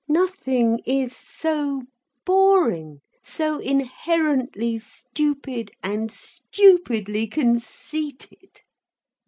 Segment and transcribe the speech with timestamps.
[0.09, 1.83] Nothing is so
[2.25, 8.61] boring, so inherently stupid and stupidly conceited.